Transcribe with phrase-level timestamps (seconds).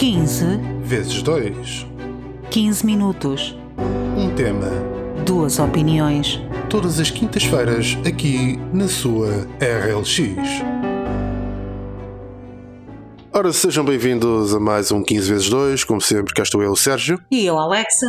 [0.00, 0.46] 15
[0.82, 1.86] vezes 2.
[2.50, 3.54] 15 minutos.
[4.16, 4.70] Um tema.
[5.26, 6.40] Duas opiniões.
[6.70, 10.62] Todas as quintas-feiras, aqui na sua RLX.
[13.30, 15.84] Ora, sejam bem-vindos a mais um 15 vezes 2.
[15.84, 17.20] Como sempre, cá estou eu, o Sérgio.
[17.30, 18.06] E eu, Alexa.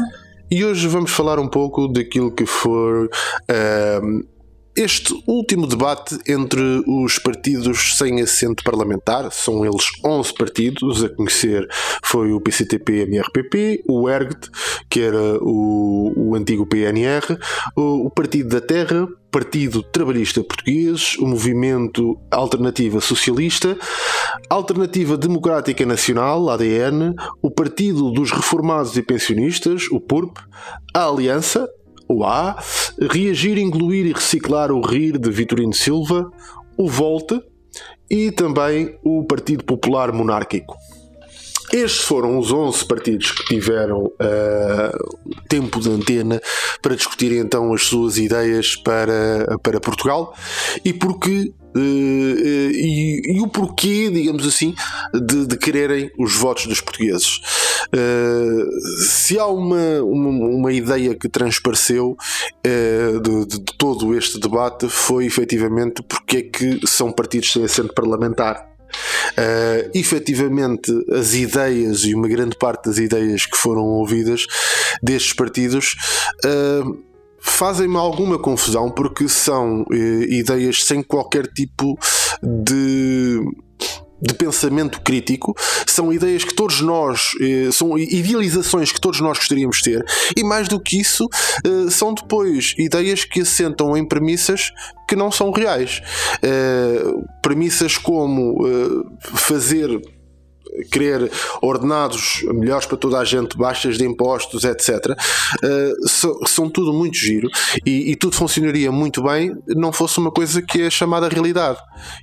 [0.50, 3.10] E hoje vamos falar um pouco daquilo que for
[3.50, 4.22] ahm,
[4.76, 11.68] este último debate entre os partidos sem assento parlamentar, são eles 11 partidos, a conhecer
[12.04, 14.50] foi o PCTP-MRPP, o ERGT,
[14.90, 17.38] que era o, o antigo PNR,
[17.76, 23.78] o, o Partido da Terra, Partido Trabalhista Português, o Movimento Alternativa Socialista,
[24.50, 30.38] Alternativa Democrática Nacional, ADN, o Partido dos Reformados e Pensionistas, o PURP,
[30.94, 31.68] a Aliança,
[32.12, 32.58] o A,
[33.10, 36.32] Reagir, Incluir e Reciclar o RIR de Vitorino Silva,
[36.78, 37.42] o Volte
[38.10, 40.76] e também o Partido Popular Monárquico.
[41.74, 44.92] Estes foram os 11 partidos que tiveram ah,
[45.48, 46.42] tempo de antena
[46.82, 50.36] para discutirem então as suas ideias para, para Portugal
[50.84, 54.76] e porque eh, eh, e, e o porquê, digamos assim,
[55.14, 57.40] de, de quererem os votos dos portugueses.
[57.94, 58.66] Eh,
[59.06, 62.18] se há uma, uma, uma ideia que transpareceu
[62.64, 67.64] eh, de, de- de todo este debate foi efetivamente porque é que são partidos sem
[67.64, 68.70] assento parlamentar.
[69.32, 74.46] Uh, efetivamente, as ideias e uma grande parte das ideias que foram ouvidas
[75.02, 75.96] destes partidos
[76.46, 81.98] uh, fazem-me alguma confusão porque são uh, ideias sem qualquer tipo
[82.42, 83.40] de.
[84.22, 85.56] De pensamento crítico,
[85.88, 90.06] são ideias que todos nós, eh, são idealizações que todos nós gostaríamos de ter,
[90.38, 91.28] e mais do que isso,
[91.66, 94.72] eh, são depois ideias que assentam em premissas
[95.08, 96.02] que não são reais.
[96.44, 97.04] Eh,
[97.42, 98.64] premissas como
[99.34, 99.90] fazer
[100.92, 104.90] querer ordenados melhores para toda a gente, baixas de impostos, etc.,
[105.64, 107.48] eh, so- são tudo muito giro
[107.86, 111.78] e, e tudo funcionaria muito bem não fosse uma coisa que é chamada realidade.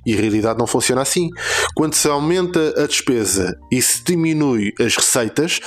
[0.05, 1.29] E a realidade não funciona assim.
[1.75, 5.59] Quando se aumenta a despesa e se diminui as receitas,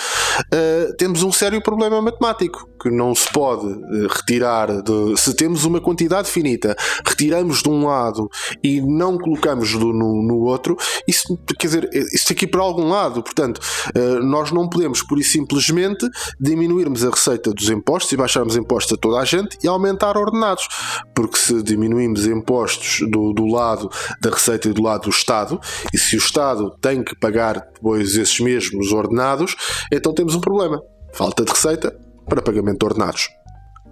[0.53, 5.65] eh, temos um sério problema matemático que não se pode eh, retirar de, se temos
[5.65, 6.77] uma quantidade finita,
[7.07, 8.29] retiramos de um lado
[8.63, 10.77] e não colocamos do- no, no outro,
[11.07, 13.61] isso quer dizer, isto aqui para algum lado, portanto,
[13.95, 16.09] eh, nós não podemos por e simplesmente
[16.41, 20.67] diminuirmos a receita dos impostos e baixarmos impostos a toda a gente e aumentar ordenados,
[21.15, 23.91] porque se diminuímos impostos do, do lado
[24.21, 25.61] da receita e do lado do Estado,
[25.93, 29.55] e se o Estado tem que pagar depois esses mesmos ordenados,
[29.93, 30.81] então temos um problema.
[31.13, 31.95] Falta de receita
[32.27, 33.29] para pagamento de ordenados.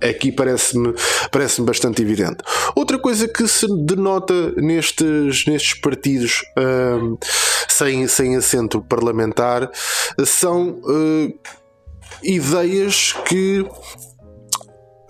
[0.02, 0.94] Aqui parece-me
[1.30, 2.38] parece bastante evidente.
[2.74, 7.16] Outra coisa que se denota nestes, nestes partidos ahm,
[7.80, 9.70] sem, sem assento parlamentar
[10.24, 11.32] são ah,
[12.22, 13.64] ideias que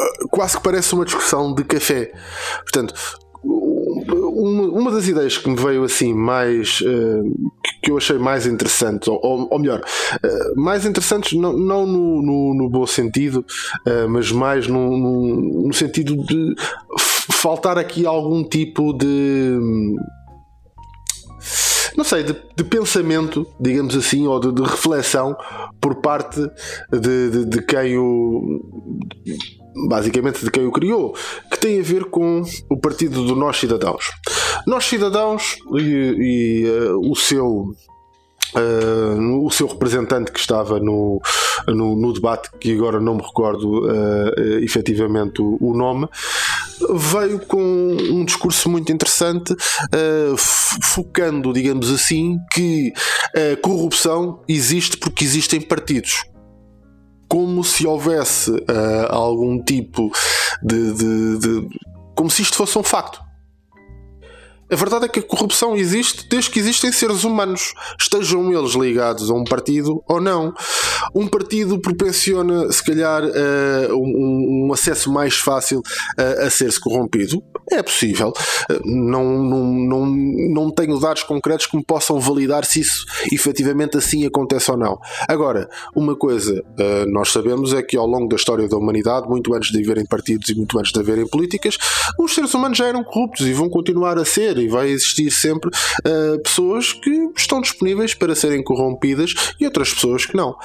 [0.00, 2.12] ah, quase que parece uma discussão de café.
[2.62, 2.94] Portanto,
[3.42, 7.22] uma, uma das ideias que me veio assim mais eh,
[7.82, 9.80] que- eu achei mais interessante, ou, ou- ou melhor,
[10.22, 13.44] eh, mais interessantes não, não no, no, no bom sentido,
[13.86, 16.54] eh, mas mais no, no, no sentido de
[17.32, 19.58] faltar aqui algum tipo de
[22.00, 25.36] não sei, de, de pensamento, digamos assim, ou de, de reflexão
[25.78, 26.40] por parte
[26.90, 28.58] de, de, quem o.
[29.86, 31.14] basicamente de quem o criou,
[31.50, 34.10] que tem a ver com o partido do Nós Cidadãos.
[34.66, 37.74] Nós Cidadãos e, e, eh, o seu.
[38.56, 41.20] eh, o seu representante que estava no,
[41.68, 46.08] no, no debate, que agora não me recordo eh, efetivamente o, o nome,
[46.88, 49.54] veio com um discurso muito interessante,
[50.36, 52.92] f- focando, digamos assim, que
[53.34, 56.24] a corrupção existe porque existem partidos.
[57.28, 60.10] Como se houvesse eh, algum tipo
[60.62, 61.68] de, de- de-
[62.16, 63.20] como se isto fosse um facto.
[64.70, 69.30] A verdade é que a corrupção existe desde que existem seres humanos, estejam eles ligados
[69.30, 70.54] a um partido ou não.
[71.14, 75.82] Um partido propensiona, se calhar, eh, um, um acesso mais fácil
[76.18, 77.42] eh, a ser-se corrompido.
[77.70, 78.32] É possível.
[78.70, 83.96] Eh, Não, não, não, não tenho dados concretos que me possam validar se isso efetivamente
[83.96, 84.98] assim acontece ou não.
[85.28, 86.62] Agora, uma coisa
[87.08, 90.48] nós sabemos é que ao longo da história da humanidade, muito antes de haverem partidos
[90.48, 91.76] e muito antes de haverem políticas,
[92.18, 95.70] os seres humanos já eram corruptos e vão continuar a ser, e vai existir sempre
[96.04, 100.56] eh, pessoas que estão disponíveis para serem corrompidas e outras pessoas que não.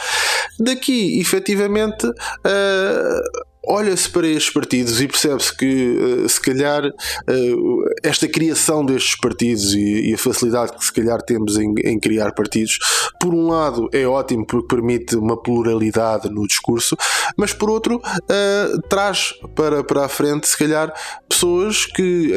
[0.59, 2.07] Daqui, efetivamente,
[2.43, 3.19] eh,
[3.67, 9.73] olha-se para estes partidos e percebe-se que, uh, se calhar, uh, esta criação destes partidos
[9.73, 12.77] e, a facilidade que, se calhar, temos em, criar partidos,
[13.19, 16.95] por um lado, é ótimo porque permite uma pluralidade no discurso,
[17.37, 20.93] mas, por outro, uh, traz para, para a frente, se calhar,
[21.27, 22.33] pessoas que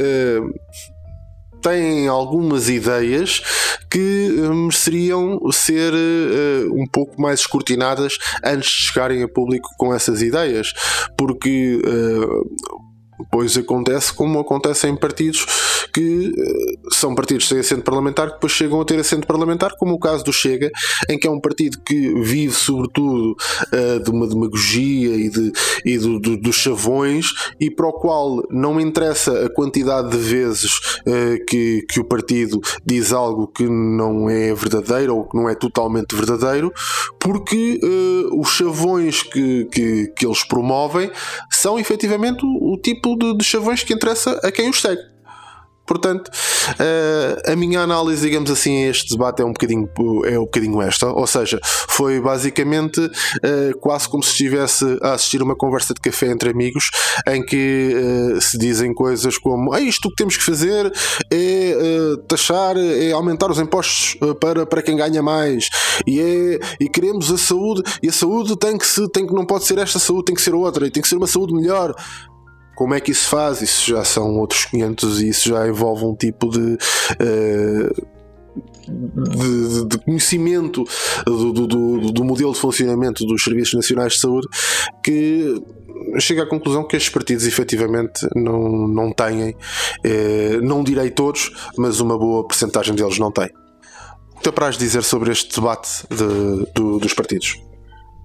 [1.62, 3.40] têm algumas ideias
[3.90, 9.94] que eh, mereceriam ser uh, um pouco mais escrutinadas antes de chegarem a público com
[9.94, 10.72] essas ideias,
[11.16, 12.87] porque uh,
[13.30, 15.46] Pois acontece como acontece em partidos
[15.92, 19.94] que uh, são partidos sem assento parlamentar que depois chegam a ter assento parlamentar, como
[19.94, 20.70] o caso do Chega,
[21.08, 25.52] em que é um partido que vive sobretudo uh, de uma demagogia e, de,
[25.84, 30.70] e do, do, dos chavões e para o qual não interessa a quantidade de vezes
[31.06, 35.54] uh, que, que o partido diz algo que não é verdadeiro ou que não é
[35.54, 36.72] totalmente verdadeiro,
[37.18, 37.80] porque
[38.32, 41.10] os chavões que, que, que eles promovem
[41.58, 45.02] são efetivamente o, o tipo de, de chavões que interessa a quem os segue.
[45.88, 49.88] Portanto, uh, a minha análise, digamos assim, a este debate é um bocadinho,
[50.26, 51.08] é um bocadinho esta.
[51.08, 51.58] Ou seja,
[51.88, 56.90] foi basicamente uh, quase como se estivesse a assistir uma conversa de café entre amigos
[57.26, 60.92] em que uh, se dizem coisas como ah, isto que temos que fazer
[61.30, 61.74] é
[62.28, 65.70] taxar, é aumentar os impostos para, para quem ganha mais
[66.06, 69.46] e, é, e queremos a saúde e a saúde tem que, se, tem que não
[69.46, 71.94] pode ser esta saúde, tem que ser outra e tem que ser uma saúde melhor.
[72.78, 73.60] Como é que isso faz?
[73.60, 76.78] Isso já são outros 500 e isso já envolve um tipo de.
[77.20, 78.18] Uh,
[78.86, 80.84] de, de, conhecimento
[81.26, 84.48] do, do, do, do, modelo de funcionamento dos Serviços Nacionais de Saúde
[85.02, 85.60] que
[86.18, 89.54] chega à conclusão que estes partidos efetivamente não, não têm,
[90.02, 93.50] eh, não direi todos, mas uma boa percentagem deles não têm.
[94.36, 97.60] O que apraz dizer sobre este debate de, do, dos partidos?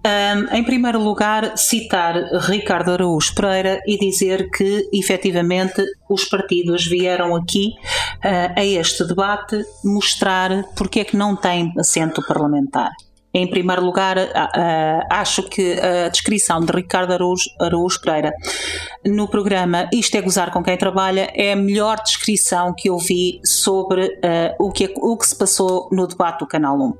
[0.05, 7.33] Um, em primeiro lugar, citar Ricardo Araújo Pereira e dizer que, efetivamente, os partidos vieram
[7.35, 7.69] aqui
[8.17, 12.91] uh, a este debate mostrar porque é que não têm assento parlamentar.
[13.33, 14.17] Em primeiro lugar,
[15.09, 18.31] acho que a descrição de Ricardo Araújo, Araújo Pereira
[19.05, 23.39] no programa Isto é Gozar com Quem Trabalha é a melhor descrição que eu vi
[23.43, 26.93] sobre uh, o, que o que se passou no debate do Canal 1.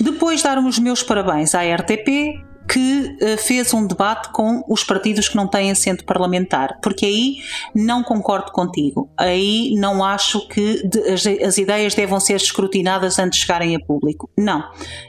[0.00, 5.28] Depois dar os meus parabéns à RTP que uh, fez um debate com os partidos
[5.28, 7.36] que não têm assento parlamentar, porque aí
[7.74, 9.10] não concordo contigo.
[9.16, 10.82] Aí não acho que
[11.12, 14.30] as, as, ideias devam ser escrutinadas antes de chegarem a público.
[14.36, 14.64] Não.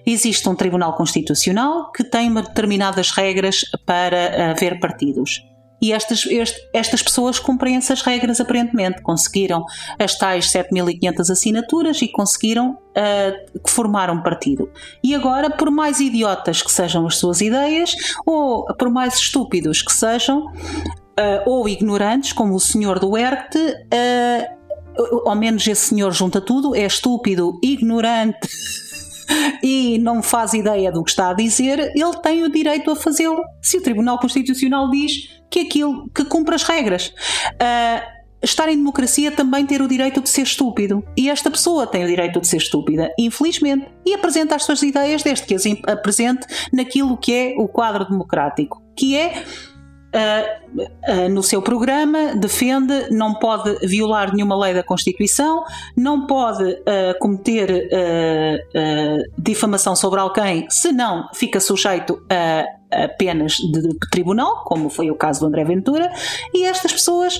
[0.06, 5.44] Existe um Tribunal Constitucional que tem determinadas regras para haver partidos.
[5.82, 9.02] E estas, este, estas pessoas cumprem essas regras aparentemente.
[9.02, 9.64] Conseguiram
[10.00, 14.70] as tais 7.500 assinaturas e conseguiram uh, formar um partido.
[15.04, 17.96] E agora, por mais idiotas que sejam as suas ideias,
[18.26, 20.52] ou por mais estúpidos que sejam, uh,
[21.46, 26.86] ou ignorantes, como o senhor do ERCT, uh, ao menos esse senhor junta tudo, é
[26.86, 28.48] estúpido, ignorante.
[29.64, 33.42] e não faz ideia do que está a dizer, ele tem o direito a fazê-lo.
[33.62, 37.08] Se o Tribunal Constitucional diz que aquilo que cumpre as regras.
[37.08, 41.04] Uh, estar em democracia também ter o direito de ser estúpido.
[41.18, 45.24] E esta pessoa tem o direito de ser estúpida, infelizmente, e apresenta as suas ideias
[45.24, 49.44] desde que as apresente naquilo que é o quadro democrático, que é
[50.16, 56.64] Uh, uh, no seu programa defende não pode violar nenhuma lei da Constituição, não pode
[56.64, 57.90] uh, cometer
[59.38, 62.66] difamação sobre alguém, senão fica sujeito a,
[63.04, 66.10] a penas de tribunal, como foi o caso do André Ventura,
[66.54, 67.40] e estas pessoas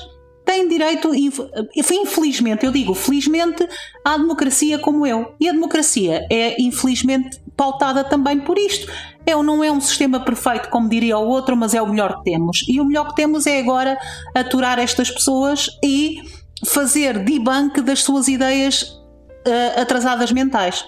[0.56, 3.68] têm direito, infelizmente, eu digo felizmente,
[4.04, 5.36] à democracia como eu.
[5.40, 8.92] E a democracia é, infelizmente, pautada também por isto.
[9.26, 12.32] É, não é um sistema perfeito, como diria o outro, mas é o melhor que
[12.32, 12.64] temos.
[12.68, 13.98] E o melhor que temos é agora
[14.34, 16.22] aturar estas pessoas e
[16.66, 20.86] fazer debunk das suas ideias uh, atrasadas mentais.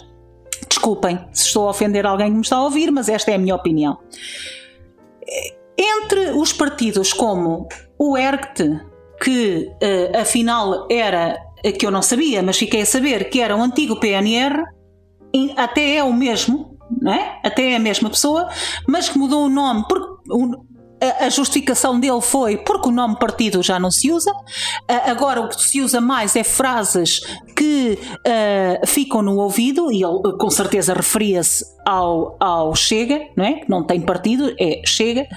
[0.70, 3.38] Desculpem se estou a ofender alguém que me está a ouvir, mas esta é a
[3.38, 3.98] minha opinião.
[5.78, 7.68] Entre os partidos como
[8.00, 8.80] o ERCT,
[9.22, 11.38] que uh, afinal era,
[11.78, 14.64] que eu não sabia, mas fiquei a saber que era o antigo PNR,
[15.56, 17.40] até é o mesmo, não é?
[17.44, 18.50] até é a mesma pessoa,
[18.88, 20.18] mas que mudou o nome porque
[21.20, 24.32] a justificação dele foi porque o nome partido já não se usa.
[25.06, 27.22] Agora o que se usa mais é frases
[27.58, 33.62] que uh, ficam no ouvido, e ele com certeza referia-se ao, ao Chega, não é?
[33.68, 35.28] Não tem partido, é Chega,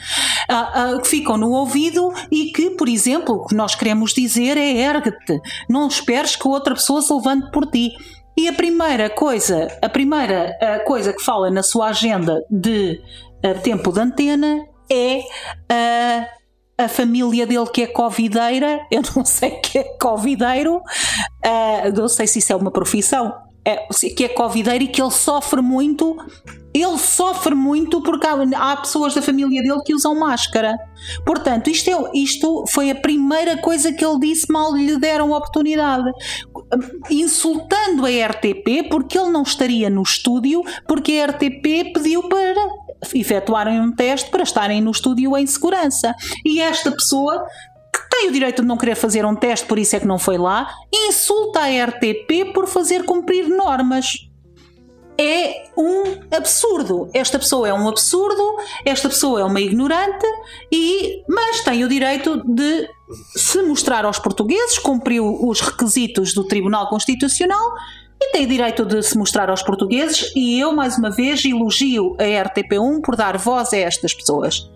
[0.50, 4.58] uh, uh, que ficam no ouvido e que, por exemplo, o que nós queremos dizer
[4.58, 7.92] é ergue-te, não esperes que outra pessoa se levante por ti.
[8.36, 12.98] E a primeira coisa, a primeira coisa que fala na sua agenda de
[13.62, 15.20] tempo de antena é
[15.72, 16.40] uh,
[16.84, 22.26] a família dele que é covideira, eu não sei que é covideiro, uh, não sei
[22.26, 23.32] se isso é uma profissão,
[23.64, 23.76] é,
[24.16, 26.16] que é covideiro e que ele sofre muito
[26.72, 30.76] ele sofre muito porque há, há, pessoas da família dele que usam máscara.
[31.26, 35.38] Portanto, isto, é, isto foi a primeira coisa que ele disse mal lhe deram a
[35.38, 36.08] oportunidade.
[37.10, 42.54] Insultando a RTP porque ele não estaria no estúdio, porque a RTP pediu para
[43.14, 46.14] efetuarem um teste para estarem no estúdio em segurança.
[46.44, 47.44] E esta pessoa
[48.20, 50.36] tem o direito de não querer fazer um teste, por isso é que não foi
[50.36, 54.28] lá, insulta a RTP por fazer cumprir normas
[55.18, 56.02] é um
[56.34, 57.10] absurdo.
[57.12, 60.26] Esta pessoa é um absurdo, esta pessoa é uma ignorante,
[60.72, 62.88] e, mas tem o direito de
[63.36, 67.74] se mostrar aos portugueses, cumpriu os requisitos do Tribunal Constitucional
[68.20, 70.32] e tem direito de se mostrar aos portugueses.
[70.34, 74.70] E eu, mais uma vez, elogio a RTP1 por dar voz a estas pessoas.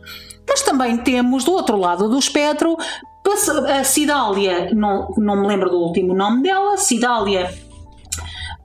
[0.47, 2.77] Mas também temos do outro lado do espectro
[3.69, 7.51] a Cidália, não, não me lembro do último nome dela, Cidália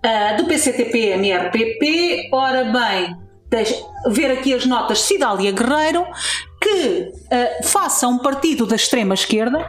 [0.06, 2.30] uh, do PCTP-MRPP.
[2.32, 3.18] Ora bem,
[3.50, 3.76] deixa,
[4.08, 6.06] ver aqui as notas Cidália Guerreiro,
[6.62, 9.68] que uh, faça um partido da extrema-esquerda,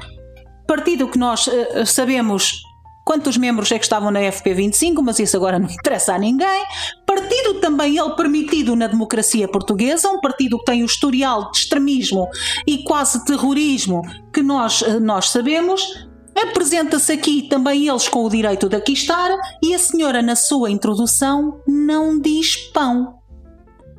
[0.66, 2.62] partido que nós uh, sabemos
[3.04, 6.64] quantos membros é que estavam na FP25, mas isso agora não interessa a ninguém.
[7.11, 12.29] Partido também ele permitido na democracia portuguesa, um partido que tem o historial de extremismo
[12.64, 14.00] e quase terrorismo
[14.33, 19.75] que nós, nós sabemos, Apresenta-se aqui também eles com o direito de aqui estar e
[19.75, 23.19] a senhora, na sua introdução, não diz pão.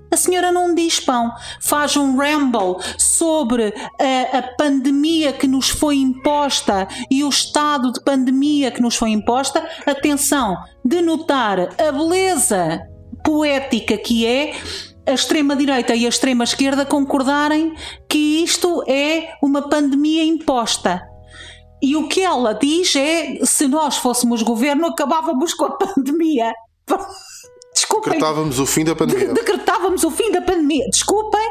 [0.09, 5.97] A senhora não diz pão, faz um ramble sobre a, a, pandemia que nos foi
[5.97, 9.61] imposta e o estado de pandemia que nos foi imposta.
[9.85, 12.90] Atenção, de notar a beleza
[13.23, 14.53] poética que é
[15.05, 17.73] a extrema-direita e a extrema-esquerda concordarem
[18.07, 21.01] que isto é uma pandemia imposta.
[21.81, 26.53] E o que ela diz é: se nós fôssemos governo, acabávamos com a pandemia.
[27.73, 28.13] Desculpem.
[28.13, 29.33] Decretávamos o fim da pandemia.
[29.33, 30.85] decretávamos o fim da pandemia.
[30.91, 31.49] Desculpem.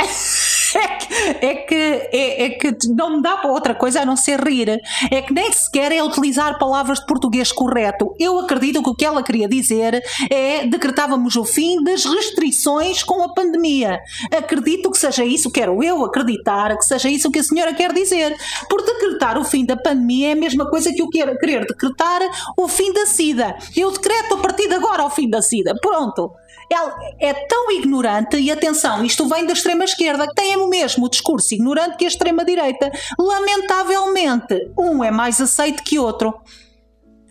[0.80, 1.14] é que,
[1.46, 4.80] é que, é, é, que não me dá para outra coisa a não ser rir.
[5.10, 8.14] É que nem sequer é utilizar palavras de português correto.
[8.18, 13.22] Eu acredito que o que ela queria dizer é decretávamos o fim das restrições com
[13.22, 14.00] a pandemia.
[14.36, 18.36] Acredito que seja isso, quero eu acreditar que seja isso que a senhora quer dizer.
[18.68, 22.20] Por decretar o fim da pandemia é a mesma coisa que eu querer decretar
[22.56, 23.56] o fim da SIDA.
[23.76, 25.74] Eu decreto a partir de agora o fim da SIDA.
[25.80, 26.32] Pronto.
[26.70, 31.54] Ela é tão ignorante, e atenção, isto vem da extrema-esquerda, que tem o mesmo discurso
[31.54, 32.90] ignorante que a extrema-direita.
[33.18, 36.34] Lamentavelmente, um é mais aceito que outro.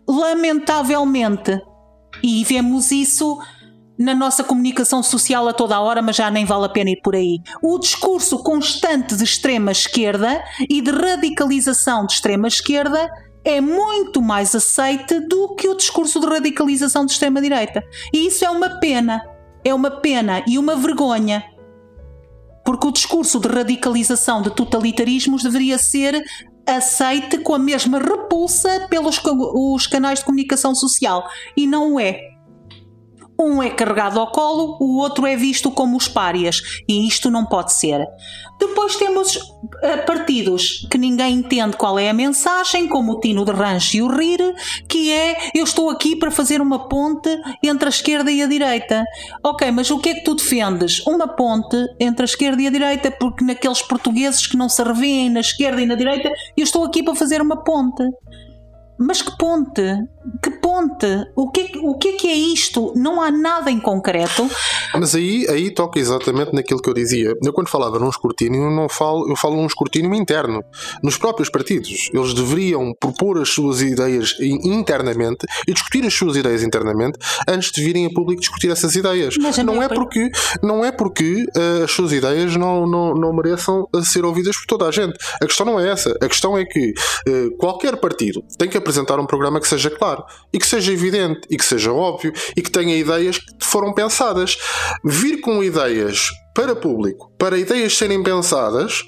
[0.08, 1.62] Lamentavelmente.
[2.24, 3.38] E vemos isso
[3.98, 7.02] na nossa comunicação social a toda a hora, mas já nem vale a pena ir
[7.02, 7.40] por aí.
[7.62, 13.10] O discurso constante de extrema esquerda e de radicalização de extrema esquerda
[13.46, 17.84] é muito mais aceite do que o discurso de radicalização de extrema-direita.
[18.12, 19.22] E isso é uma pena.
[19.64, 21.44] É uma pena e uma vergonha.
[22.66, 26.24] Porque o discurso de radicalização de totalitarismos deveria ser
[26.68, 31.30] aceite com a mesma repulsa pelos os canais de comunicação social.
[31.56, 32.35] E não é.
[33.40, 37.46] Um é carregado ao colo, o outro é visto como os párias, e isto não
[37.46, 38.06] pode ser.
[38.60, 43.52] Depois temos uh, partidos que ninguém entende qual é a mensagem, como o Tino de
[43.52, 44.40] Rancho e o Rir,
[44.88, 47.30] que é eu estou aqui para fazer uma ponte
[47.62, 49.04] entre a esquerda e a direita.
[49.44, 51.06] Ok, mas o que é que tu defendes?
[51.06, 55.30] Uma ponte entre a esquerda e a direita, porque naqueles portugueses que não se revêem
[55.30, 58.04] na esquerda e na direita, eu estou aqui para fazer uma ponte.
[58.98, 59.82] Mas que ponte?
[60.42, 61.06] Que ponte?
[61.36, 62.94] O que, o que é que é isto?
[62.96, 64.50] Não há nada em concreto.
[64.94, 67.34] Mas aí, aí toca exatamente naquilo que eu dizia.
[67.44, 70.64] Eu quando falava num escrutínio, não falo, eu falo num escrutínio interno.
[71.04, 72.10] Nos próprios partidos.
[72.14, 77.84] Eles deveriam propor as suas ideias internamente e discutir as suas ideias internamente antes de
[77.84, 79.36] virem a público discutir essas ideias.
[79.64, 80.32] não, é porque,
[80.64, 84.88] não é porque uh, as suas ideias não, não, não mereçam ser ouvidas por toda
[84.88, 85.18] a gente.
[85.42, 86.18] A questão não é essa.
[86.22, 86.94] A questão é que
[87.28, 90.15] uh, qualquer partido tem que apresentar um programa que seja claro
[90.54, 94.58] e que seja evidente e que seja óbvio e que tenha ideias que foram pensadas.
[95.04, 99.04] Vir com ideias para público, para ideias serem pensadas,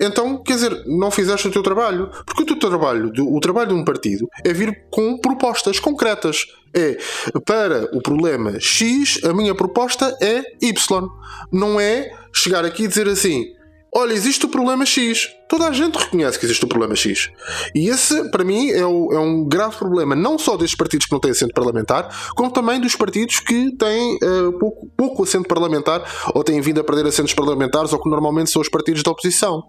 [0.00, 2.10] então, quer dizer, não fizeste o teu trabalho.
[2.24, 6.46] Porque o teu trabalho, o trabalho de um partido, é vir com propostas concretas.
[6.74, 6.98] É
[7.46, 11.08] para o problema X, a minha proposta é Y.
[11.50, 13.46] Não é chegar aqui e dizer assim:
[13.94, 17.30] olha, existe o problema X Toda a gente reconhece que existe o problema X.
[17.74, 21.12] E esse, para mim, é, o, é, um grave problema, não só destes partidos que
[21.12, 26.02] não têm assento parlamentar, como também dos partidos que têm uh, pouco, pouco assento parlamentar
[26.34, 29.62] ou têm vindo a perder assentos parlamentares ou que normalmente são os partidos da oposição.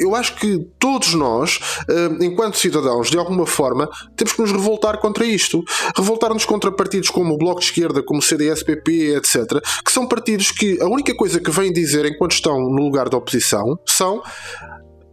[0.00, 4.98] Eu acho que todos nós, uh, enquanto cidadãos, de alguma forma, temos que nos revoltar
[4.98, 5.62] contra isto.
[5.94, 10.50] Revoltar-nos contra partidos como o Bloco de Esquerda, como o CDS-PP, etc., que são partidos
[10.50, 14.22] que a única coisa que vêm dizer enquanto estão no lugar da oposição são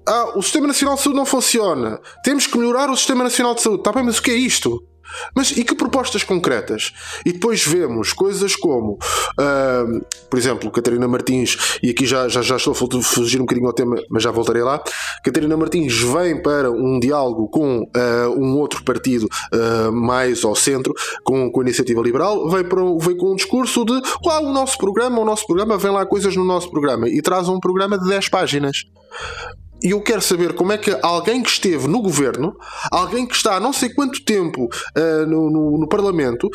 [0.07, 1.99] ah, o Sistema Nacional de Saúde não funciona.
[2.23, 3.79] Temos que melhorar o Sistema Nacional de Saúde.
[3.79, 4.83] Está bem, mas o que é isto?
[5.35, 6.93] Mas e que propostas concretas?
[7.25, 12.57] E depois vemos coisas como, uh, por exemplo, Catarina Martins, e aqui já, já, já
[12.57, 14.81] estou a fugir um bocadinho ao tema, mas já voltarei lá.
[15.23, 20.93] Catarina Martins vem para um diálogo com uh, um outro partido uh, mais ao centro,
[21.23, 24.77] com, com a Iniciativa Liberal, vem, para, vem com um discurso de ah, o nosso
[24.77, 28.07] programa, o nosso programa, vem lá coisas no nosso programa e traz um programa de
[28.07, 28.85] 10 páginas
[29.83, 32.55] e eu quero saber como é que alguém que esteve no governo,
[32.89, 36.49] alguém que está há não sei quanto tempo uh, no, no, no Parlamento,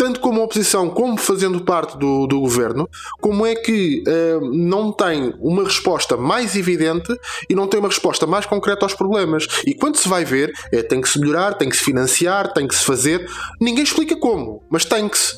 [0.00, 2.88] tanto como oposição como fazendo parte do, do governo,
[3.20, 7.14] como é que uh, não tem uma resposta mais evidente
[7.50, 9.46] e não tem uma resposta mais concreta aos problemas.
[9.66, 12.66] E quando se vai ver, é, tem que se melhorar, tem que se financiar, tem
[12.66, 13.28] que se fazer.
[13.60, 15.34] Ninguém explica como, mas tem que se.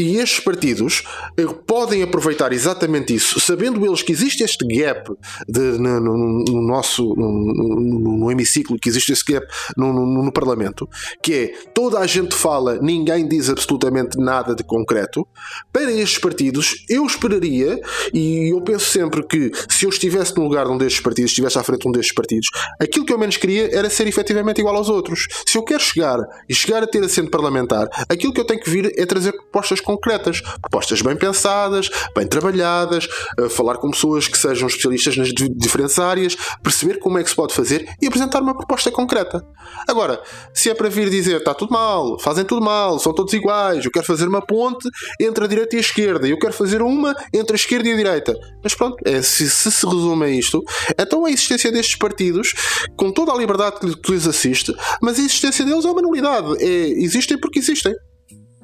[0.00, 1.04] E estes partidos
[1.36, 5.12] eh, podem aproveitar exatamente isso, sabendo eles que existe este gap
[5.46, 10.88] de, no, no, no, nosso no, no, hemiciclo, que existe este gap no, Parlamento,
[11.22, 15.26] que é toda a gente fala, ninguém diz absolutamente nada de concreto.
[15.72, 17.78] Para estes partidos, eu esperaria,
[18.14, 21.58] e eu penso sempre que se eu estivesse no lugar de um destes partidos, estivesse
[21.58, 22.48] à frente de um destes partidos,
[22.80, 25.26] aquilo que eu menos queria era ser efetivamente igual aos outros.
[25.46, 28.70] Se eu quero chegar e chegar a ter assento parlamentar, aquilo que eu tenho que
[28.70, 33.08] vir é trazer propostas concretas, propostas bem pensadas, bem trabalhadas,
[33.50, 37.54] falar com pessoas que sejam especialistas nas diferentes áreas, perceber como é que se pode
[37.54, 39.44] fazer e apresentar uma proposta concreta.
[39.88, 43.84] Agora, se é para vir dizer está tudo mal, fazem tudo mal, são todos iguais,
[43.84, 44.88] eu quero fazer uma ponte
[45.20, 47.96] entre a direita e a esquerda, eu quero fazer uma entre a esquerda e a
[47.96, 48.34] direita.
[48.62, 50.62] Mas pronto, é, se, se, se resume a isto,
[50.98, 52.54] então a existência destes partidos,
[52.96, 56.62] com toda a liberdade que lhes assiste, mas a existência deles é uma nulidade.
[56.62, 57.94] É, existem porque existem.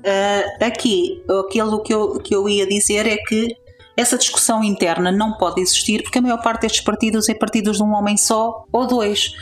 [0.06, 3.56] Uh, aqui, aquilo que eu, que eu ia dizer é que
[3.96, 7.82] essa discussão interna não pode existir porque a maior parte destes partidos é partidos de
[7.82, 9.32] um homem só ou dois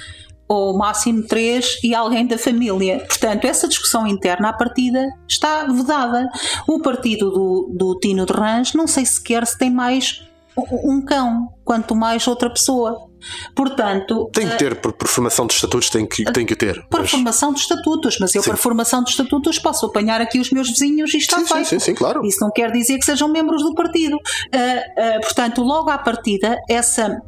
[0.49, 2.99] ou máximo três e alguém da família.
[2.99, 6.29] Portanto, essa discussão interna à partida está vedada.
[6.69, 11.49] O partido do, do Tino de Rãs não sei sequer se tem mais um cão,
[11.65, 13.09] quanto mais outra pessoa.
[13.55, 14.31] Portanto.
[14.33, 16.85] Tem que ter, por, por formação de estatutos, tem que, tem que ter.
[16.89, 17.11] Por mas...
[17.11, 18.51] formação de estatutos, mas eu, sim.
[18.51, 21.69] por formação de estatutos, posso apanhar aqui os meus vizinhos e está sim, feito.
[21.69, 22.25] Sim, sim, claro.
[22.25, 24.17] Isso não quer dizer que sejam membros do partido.
[24.17, 27.21] Uh, uh, portanto, logo à partida, essa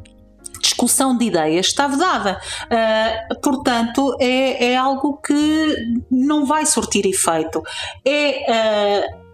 [0.61, 2.39] discussão de ideias está vedada.
[2.65, 5.75] Uh, portanto, é, é algo que
[6.11, 7.61] não vai surtir efeito.
[8.05, 9.26] É.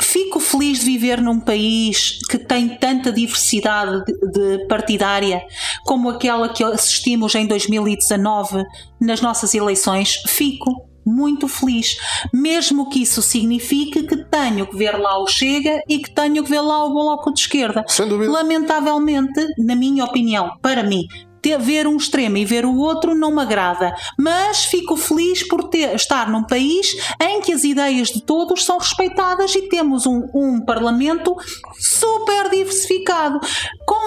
[0.00, 5.42] Fico feliz de viver num país que tem tanta diversidade de, de partidária
[5.84, 8.64] como aquela que assistimos em 2019
[9.00, 10.22] nas nossas eleições.
[10.28, 11.96] Fico muito feliz,
[12.32, 16.50] mesmo que isso signifique que tenho que ver lá o Chega e que tenho que
[16.50, 17.84] ver lá o Bloco de Esquerda.
[17.88, 18.30] Sem dúvida.
[18.30, 21.06] Lamentavelmente, na minha opinião, para mim,
[21.48, 25.64] ter, ver um extremo e ver o outro não me agrada, mas fico feliz por
[25.64, 30.28] ter, estar num país em que as ideias de todos são respeitadas e temos um,
[30.34, 31.34] um parlamento
[31.78, 33.40] super diversificado.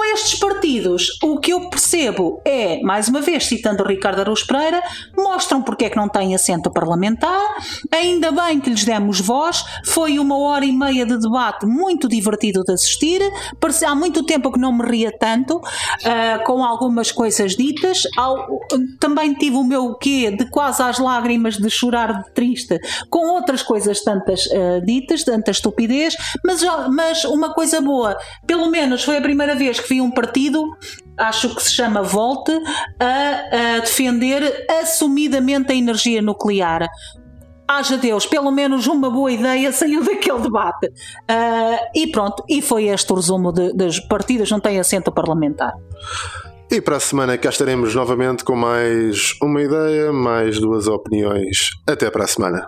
[0.04, 4.82] Estes partidos, o que eu percebo é, mais uma vez, citando o Ricardo Aruz Pereira,
[5.16, 7.56] mostram porque é que não têm assento parlamentar,
[7.92, 12.64] ainda bem que lhes demos voz, foi uma hora e meia de debate muito divertido
[12.64, 13.22] de assistir,
[13.86, 18.04] há muito tempo que não me ria tanto, uh, com algumas coisas ditas.
[19.00, 23.64] também tive o meu quê de quase às lágrimas de chorar de triste com outras
[23.64, 29.22] coisas tantas uh, ditas, tanta estupidez, mas, mas uma coisa boa, pelo menos foi a
[29.22, 30.78] primeira vez que vi um partido
[31.18, 32.52] acho que se chama Volte,
[33.00, 36.88] a, a, defender assumidamente a energia nuclear.
[37.68, 40.88] Haja Deus, pelo menos uma boa ideia saiu daquele debate.
[40.88, 45.74] Uh, e pronto, e foi este o resumo de, das partidas não têm assento parlamentar.
[46.70, 51.72] E para a semana cá estaremos novamente com mais uma ideia, mais duas opiniões.
[51.86, 52.68] Até para a semana.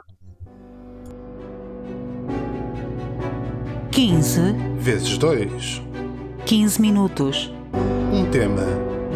[3.91, 4.41] 15
[4.79, 5.82] vezes 2
[6.45, 7.51] 15 minutos.
[8.11, 8.63] Um tema.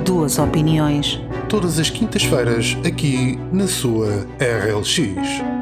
[0.05, 1.19] Duas opiniões.
[1.49, 5.56] Todas as quintas-feiras aqui na sua RLX.